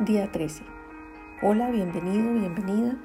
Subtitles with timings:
[0.00, 0.64] Día 13.
[1.40, 2.96] Hola, bienvenido, bienvenida.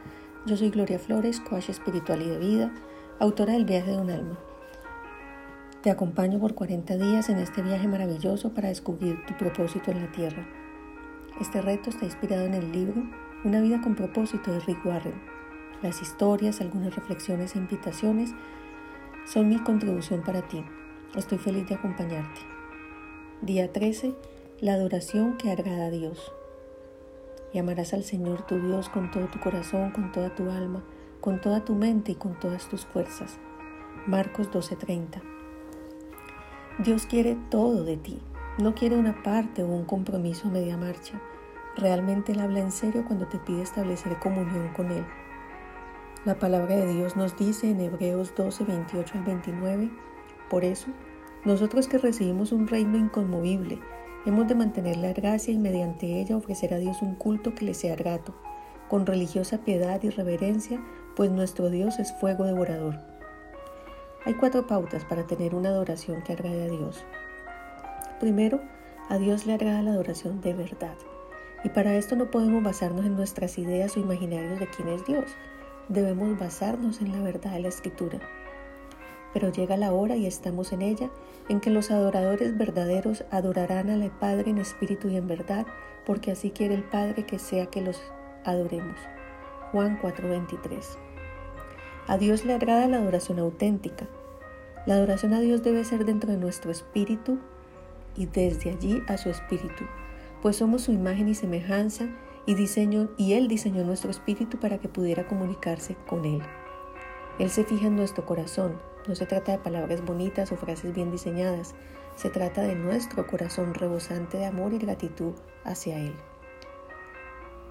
[0.48, 2.73] Yo soy Gloria Flores, coach espiritual y de vida,
[3.19, 4.39] autora del viaje de un alma.
[5.83, 10.12] Te acompaño por 40 días en este viaje maravilloso para descubrir tu propósito en la
[10.12, 10.47] tierra.
[11.39, 13.03] Este reto está inspirado en el libro
[13.44, 15.21] Una vida con propósito de Rick Warren.
[15.83, 18.33] Las historias, algunas reflexiones e invitaciones
[19.25, 20.65] son mi contribución para ti.
[21.15, 22.41] Estoy feliz de acompañarte.
[23.43, 24.15] Día 13.
[24.59, 26.33] La adoración que agrada a Dios
[27.54, 30.83] y amarás al Señor tu Dios con todo tu corazón, con toda tu alma,
[31.21, 33.40] con toda tu mente y con todas tus fuerzas.
[34.08, 35.22] Marcos 12:30.
[36.80, 38.20] Dios quiere todo de ti,
[38.58, 41.22] no quiere una parte o un compromiso a media marcha.
[41.76, 45.06] Realmente Él habla en serio cuando te pide establecer comunión con Él.
[46.26, 49.90] La palabra de Dios nos dice en Hebreos 12, 28 al 29,
[50.50, 50.88] por eso,
[51.45, 53.80] nosotros que recibimos un reino inconmovible,
[54.26, 57.73] Hemos de mantener la gracia y mediante ella ofrecer a Dios un culto que le
[57.73, 58.36] sea grato,
[58.90, 60.84] con religiosa piedad y reverencia,
[61.16, 63.00] pues nuestro Dios es fuego devorador.
[64.25, 67.06] Hay cuatro pautas para tener una adoración que agrade a Dios.
[68.20, 68.59] Primero,
[69.08, 70.95] a Dios le agrada la adoración de verdad.
[71.64, 75.31] Y para esto no podemos basarnos en nuestras ideas o imaginarios de quién es Dios.
[75.88, 78.20] Debemos basarnos en la verdad de la Escritura
[79.33, 81.09] pero llega la hora y estamos en ella,
[81.49, 85.66] en que los adoradores verdaderos adorarán al Padre en espíritu y en verdad,
[86.05, 88.02] porque así quiere el Padre que sea que los
[88.45, 88.97] adoremos.
[89.72, 90.97] Juan 4:23.
[92.07, 94.07] A Dios le agrada la adoración auténtica.
[94.85, 97.38] La adoración a Dios debe ser dentro de nuestro espíritu
[98.16, 99.85] y desde allí a su espíritu,
[100.41, 102.07] pues somos su imagen y semejanza
[102.45, 106.41] y diseño y él diseñó nuestro espíritu para que pudiera comunicarse con él.
[107.38, 108.80] Él se fija en nuestro corazón,
[109.10, 111.74] no se trata de palabras bonitas o frases bien diseñadas,
[112.16, 116.14] se trata de nuestro corazón rebosante de amor y gratitud hacia Él.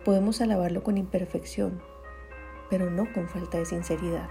[0.05, 1.81] Podemos alabarlo con imperfección,
[2.69, 4.29] pero no con falta de sinceridad.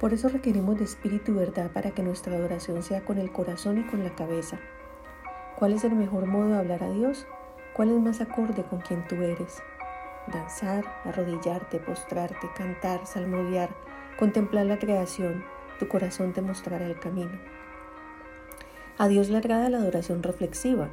[0.00, 3.78] Por eso requerimos de espíritu y verdad para que nuestra adoración sea con el corazón
[3.78, 4.58] y con la cabeza.
[5.56, 7.28] ¿Cuál es el mejor modo de hablar a Dios?
[7.74, 9.62] ¿Cuál es más acorde con quien tú eres?
[10.32, 13.70] Danzar, arrodillarte, postrarte, cantar, salmodiar,
[14.18, 15.44] contemplar la creación,
[15.78, 17.38] tu corazón te mostrará el camino.
[18.96, 20.88] A Dios le agrada la adoración reflexiva.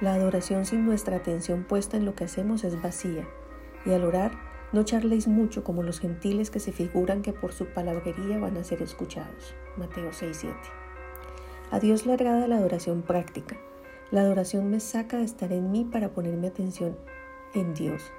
[0.00, 3.26] La adoración sin nuestra atención puesta en lo que hacemos es vacía.
[3.84, 4.32] Y al orar,
[4.72, 8.64] no charléis mucho como los gentiles que se figuran que por su palabrería van a
[8.64, 9.54] ser escuchados.
[9.76, 10.54] Mateo 6:7.
[11.72, 13.56] A Dios le agrada la adoración práctica.
[14.12, 16.96] La adoración me saca de estar en mí para ponerme atención
[17.54, 18.12] en Dios.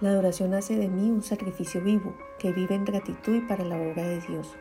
[0.00, 3.76] La adoración hace de mí un sacrificio vivo, que vive en gratitud y para la
[3.76, 4.56] obra de Dios.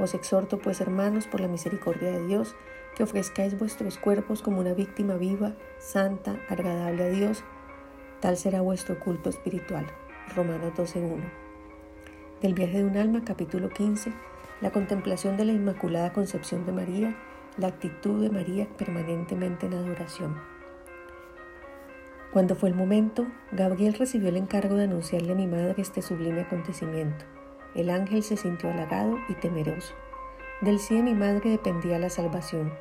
[0.00, 2.56] Os exhorto pues, hermanos, por la misericordia de Dios,
[2.96, 7.44] que ofrezcáis vuestros cuerpos como una víctima viva, santa, agradable a Dios.
[8.20, 9.86] Tal será vuestro culto espiritual.
[10.34, 11.20] Romanos 12.1.
[12.40, 14.10] Del viaje de un alma, capítulo 15,
[14.62, 17.16] la contemplación de la Inmaculada Concepción de María,
[17.58, 20.36] la actitud de María permanentemente en adoración.
[22.32, 26.42] Cuando fue el momento, Gabriel recibió el encargo de anunciarle a mi madre este sublime
[26.42, 27.24] acontecimiento.
[27.74, 29.94] El ángel se sintió halagado y temeroso.
[30.60, 32.72] Del sí de mi madre dependía la salvación.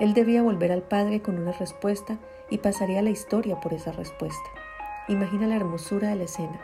[0.00, 2.18] Él debía volver al Padre con una respuesta
[2.48, 4.50] y pasaría la historia por esa respuesta.
[5.08, 6.60] Imagina la hermosura de la escena.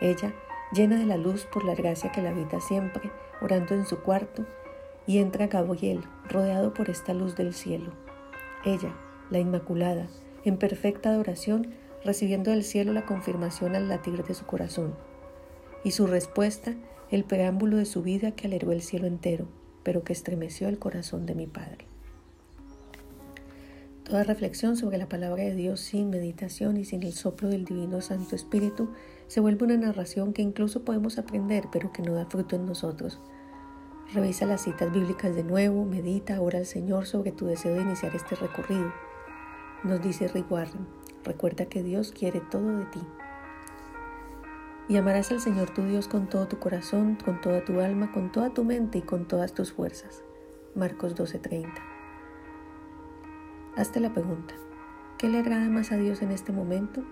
[0.00, 0.32] Ella,
[0.72, 3.10] llena de la luz por la gracia que la habita siempre,
[3.40, 4.46] orando en su cuarto,
[5.06, 7.92] y entra Gabriel, rodeado por esta luz del cielo.
[8.64, 8.94] Ella,
[9.30, 10.06] la Inmaculada,
[10.44, 14.94] en perfecta adoración, recibiendo del cielo la confirmación al latir de su corazón.
[15.84, 16.74] Y su respuesta
[17.10, 19.48] el preámbulo de su vida que alegró el cielo entero,
[19.82, 21.86] pero que estremeció el corazón de mi Padre.
[24.04, 28.00] Toda reflexión sobre la palabra de Dios sin meditación y sin el soplo del Divino
[28.00, 28.90] Santo Espíritu
[29.28, 33.20] se vuelve una narración que incluso podemos aprender, pero que no da fruto en nosotros.
[34.12, 38.14] Revisa las citas bíblicas de nuevo, medita, ora al Señor sobre tu deseo de iniciar
[38.16, 38.92] este recorrido.
[39.84, 40.46] Nos dice Rick
[41.24, 43.00] recuerda que Dios quiere todo de ti.
[44.90, 48.32] Y amarás al Señor tu Dios con todo tu corazón, con toda tu alma, con
[48.32, 50.24] toda tu mente y con todas tus fuerzas.
[50.74, 51.80] Marcos 12:30.
[53.76, 54.52] Hazte la pregunta,
[55.16, 57.04] ¿qué le agrada más a Dios en este momento?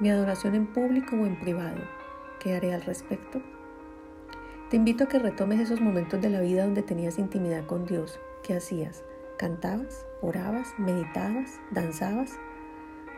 [0.00, 1.78] ¿Mi adoración en público o en privado?
[2.40, 3.40] ¿Qué haré al respecto?
[4.68, 8.18] Te invito a que retomes esos momentos de la vida donde tenías intimidad con Dios.
[8.42, 9.04] ¿Qué hacías?
[9.38, 10.06] ¿Cantabas?
[10.22, 10.74] ¿Orabas?
[10.76, 11.60] ¿Meditabas?
[11.70, 12.40] ¿Danzabas?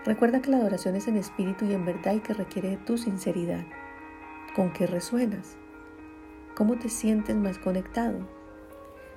[0.04, 2.98] Recuerda que la adoración es en espíritu y en verdad y que requiere de tu
[2.98, 3.64] sinceridad.
[4.54, 5.56] ¿Con qué resuenas?
[6.54, 8.20] ¿Cómo te sientes más conectado?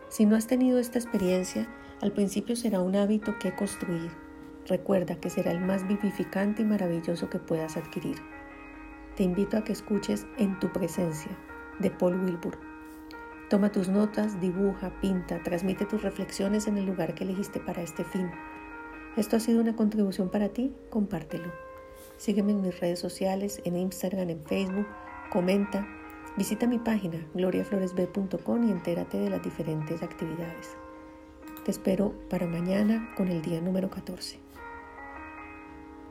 [0.10, 1.68] Si no has tenido esta experiencia,
[2.02, 4.10] al principio será un hábito que construir,
[4.66, 8.18] recuerda que será el más vivificante y maravilloso que puedas adquirir.
[9.16, 11.38] Te invito a que escuches En tu presencia
[11.78, 12.58] de Paul Wilbur.
[13.48, 18.04] Toma tus notas, dibuja, pinta, transmite tus reflexiones en el lugar que elegiste para este
[18.04, 18.32] fin.
[19.16, 20.74] ¿Esto ha sido una contribución para ti?
[20.90, 21.54] Compártelo.
[22.18, 24.88] Sígueme en mis redes sociales, en Instagram, en Facebook,
[25.38, 25.86] comenta,
[26.36, 30.76] visita mi página gloriafloresb.com y entérate de las diferentes actividades.
[31.64, 34.47] Te espero para mañana con el día número 14.